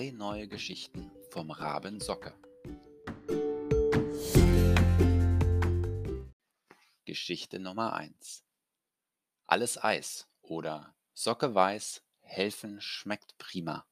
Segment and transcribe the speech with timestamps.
[0.00, 2.32] Drei neue Geschichten vom Raben Socke.
[7.04, 8.42] Geschichte Nummer 1.
[9.44, 13.86] Alles Eis oder Socke weiß, helfen schmeckt prima.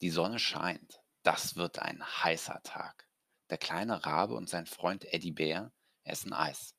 [0.00, 1.00] Die Sonne scheint.
[1.22, 3.08] Das wird ein heißer Tag.
[3.48, 5.70] Der kleine Rabe und sein Freund Eddie Bär
[6.02, 6.74] essen Eis.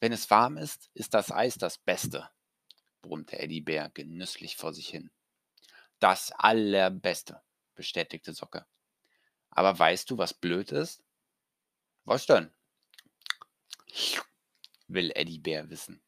[0.00, 2.28] Wenn es warm ist, ist das Eis das Beste,
[3.02, 5.12] brummte Eddie Bär genüsslich vor sich hin.
[6.04, 7.40] Das Allerbeste,
[7.74, 8.66] bestätigte Socke.
[9.48, 11.02] Aber weißt du, was blöd ist?
[12.04, 12.52] Was denn?
[14.86, 16.02] will Eddie Bär wissen.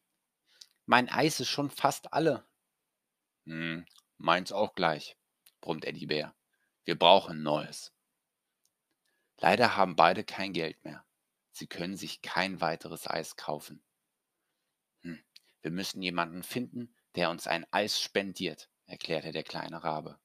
[0.85, 2.45] Mein Eis ist schon fast alle.
[3.45, 3.87] Hm,
[4.19, 5.17] meins auch gleich,
[5.61, 6.35] brummt Eddie Bär.
[6.85, 7.91] Wir brauchen Neues.
[9.39, 11.03] Leider haben beide kein Geld mehr.
[11.49, 13.81] Sie können sich kein weiteres Eis kaufen.
[15.01, 15.23] Hm,
[15.63, 20.19] wir müssen jemanden finden, der uns ein Eis spendiert, erklärte der kleine Rabe.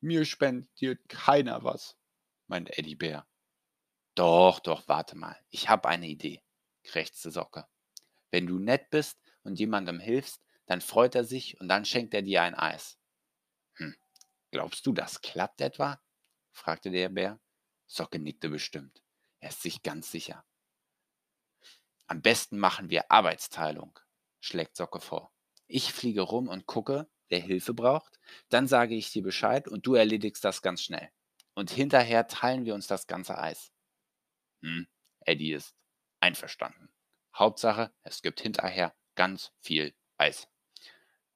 [0.00, 1.96] Mir spendiert keiner was,
[2.48, 3.26] meint Eddie Bär.
[4.14, 6.42] Doch, doch, warte mal, ich habe eine Idee,
[6.82, 7.66] krächzte Socke.
[8.30, 12.22] Wenn du nett bist und jemandem hilfst, dann freut er sich und dann schenkt er
[12.22, 12.98] dir ein Eis.
[13.74, 13.96] Hm,
[14.50, 16.02] glaubst du, das klappt etwa?
[16.50, 17.40] fragte der Bär.
[17.86, 19.02] Socke nickte bestimmt.
[19.40, 20.44] Er ist sich ganz sicher.
[22.06, 23.98] Am besten machen wir Arbeitsteilung,
[24.40, 25.32] schlägt Socke vor.
[25.66, 29.94] Ich fliege rum und gucke, wer Hilfe braucht, dann sage ich dir Bescheid und du
[29.94, 31.10] erledigst das ganz schnell.
[31.54, 33.72] Und hinterher teilen wir uns das ganze Eis.
[34.60, 34.86] Hm,
[35.20, 35.74] Eddie ist
[36.20, 36.92] einverstanden.
[37.34, 40.46] Hauptsache, es gibt hinterher ganz viel Eis.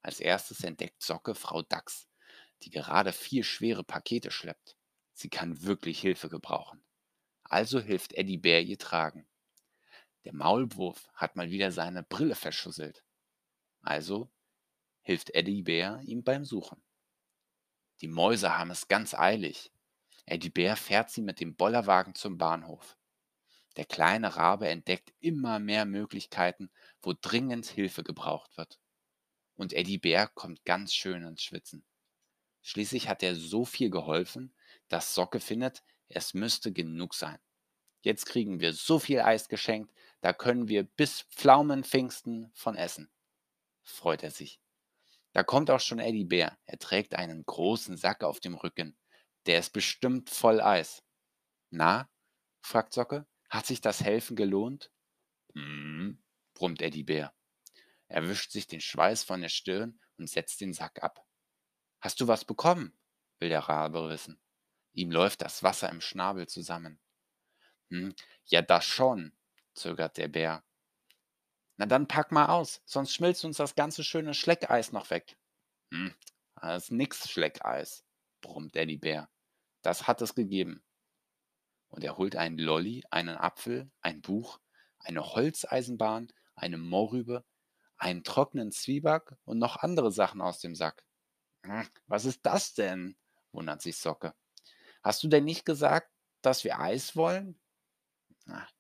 [0.03, 2.08] Als erstes entdeckt Socke Frau Dachs,
[2.62, 4.77] die gerade vier schwere Pakete schleppt.
[5.14, 6.84] Sie kann wirklich Hilfe gebrauchen.
[7.44, 9.27] Also hilft Eddie Bär ihr tragen.
[10.25, 13.03] Der Maulwurf hat mal wieder seine Brille verschusselt.
[13.81, 14.31] Also
[15.06, 16.82] hilft Eddie Bär ihm beim Suchen.
[18.00, 19.70] Die Mäuse haben es ganz eilig.
[20.25, 22.98] Eddie Bär fährt sie mit dem Bollerwagen zum Bahnhof.
[23.76, 26.70] Der kleine Rabe entdeckt immer mehr Möglichkeiten,
[27.03, 28.81] wo dringend Hilfe gebraucht wird.
[29.54, 31.84] Und Eddie Bär kommt ganz schön ins Schwitzen.
[32.62, 34.52] Schließlich hat er so viel geholfen,
[34.88, 37.38] dass Socke findet, es müsste genug sein.
[38.00, 43.08] Jetzt kriegen wir so viel Eis geschenkt, da können wir bis Pflaumenpfingsten von essen
[43.86, 44.60] freut er sich.
[45.36, 46.56] Da kommt auch schon Eddie Bär.
[46.64, 48.97] Er trägt einen großen Sack auf dem Rücken.
[49.44, 51.02] Der ist bestimmt voll Eis.
[51.69, 52.08] Na?
[52.62, 53.26] fragt Socke.
[53.50, 54.91] Hat sich das Helfen gelohnt?
[55.52, 57.34] Hm, brummt Eddie Bär.
[58.08, 61.22] Er wischt sich den Schweiß von der Stirn und setzt den Sack ab.
[62.00, 62.98] Hast du was bekommen?
[63.38, 64.41] will der Rabe wissen.
[64.94, 66.98] Ihm läuft das Wasser im Schnabel zusammen.
[67.91, 68.14] Hm,
[68.46, 69.36] ja, das schon,
[69.75, 70.64] zögert der Bär
[71.76, 75.37] na dann pack mal aus, sonst schmilzt uns das ganze schöne Schleckeis noch weg.
[75.92, 76.14] Hm,
[76.60, 78.04] das ist nix Schleckeis,
[78.41, 79.28] brummt Eddie Bär.
[79.82, 80.82] Das hat es gegeben.
[81.88, 84.59] Und er holt einen Lolli, einen Apfel, ein Buch,
[84.98, 87.44] eine Holzeisenbahn, eine Mohrrübe,
[87.97, 91.04] einen trockenen Zwieback und noch andere Sachen aus dem Sack.
[91.62, 93.16] Hm, was ist das denn?
[93.53, 94.34] wundert sich Socke.
[95.03, 96.10] Hast du denn nicht gesagt,
[96.43, 97.58] dass wir Eis wollen?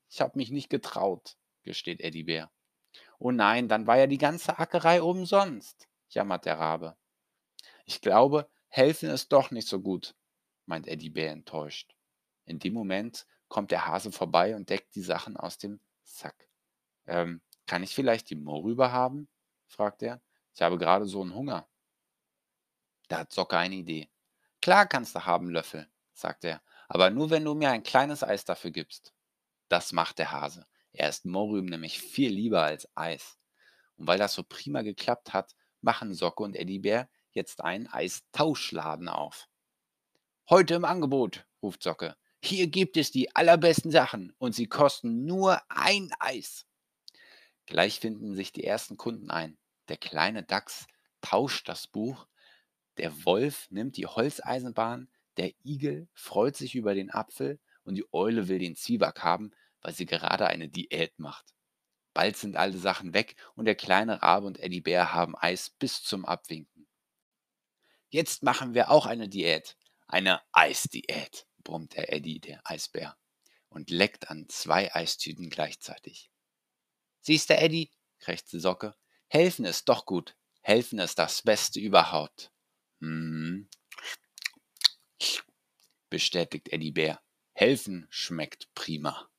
[0.08, 2.52] ich hab mich nicht getraut, gesteht Eddie Bär.
[3.18, 6.96] Oh nein, dann war ja die ganze Ackerei umsonst, jammert der Rabe.
[7.84, 10.14] Ich glaube, helfen ist doch nicht so gut,
[10.66, 11.94] meint Eddie Bär enttäuscht.
[12.44, 16.48] In dem Moment kommt der Hase vorbei und deckt die Sachen aus dem Sack.
[17.06, 19.28] Ähm, kann ich vielleicht die Mohrrübe haben?
[19.66, 20.20] fragt er.
[20.54, 21.68] Ich habe gerade so einen Hunger.
[23.08, 24.08] Da hat Socke eine Idee.
[24.60, 28.44] Klar kannst du haben, Löffel, sagt er, aber nur wenn du mir ein kleines Eis
[28.44, 29.12] dafür gibst.
[29.68, 30.66] Das macht der Hase.
[30.96, 33.38] Er isst Mohrrüben nämlich viel lieber als Eis.
[33.96, 39.08] Und weil das so prima geklappt hat, machen Socke und Eddie Bär jetzt einen Eistauschladen
[39.08, 39.46] auf.
[40.48, 42.16] Heute im Angebot, ruft Socke.
[42.42, 46.66] Hier gibt es die allerbesten Sachen und sie kosten nur ein Eis.
[47.66, 49.58] Gleich finden sich die ersten Kunden ein.
[49.88, 50.86] Der kleine Dachs
[51.20, 52.26] tauscht das Buch,
[52.96, 58.48] der Wolf nimmt die Holzeisenbahn, der Igel freut sich über den Apfel und die Eule
[58.48, 59.52] will den Zwieback haben,
[59.86, 61.54] weil sie gerade eine Diät macht.
[62.12, 66.02] Bald sind alle Sachen weg und der kleine Rabe und Eddie Bär haben Eis bis
[66.02, 66.88] zum Abwinken.
[68.08, 69.76] Jetzt machen wir auch eine Diät.
[70.08, 73.16] Eine Eisdiät, brummt der Eddie, der Eisbär,
[73.68, 76.32] und leckt an zwei Eistüten gleichzeitig.
[77.20, 78.96] Siehst du, Eddie, krächzte Socke,
[79.28, 80.36] helfen ist doch gut.
[80.62, 82.50] Helfen ist das Beste überhaupt.
[82.98, 83.68] Hm,
[86.10, 87.22] bestätigt Eddie Bär.
[87.52, 89.30] Helfen schmeckt prima.